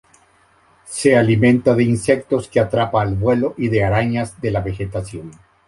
[0.85, 5.29] Se alimenta de insectos que atrapa al vuelo y de arañas de la vegetación.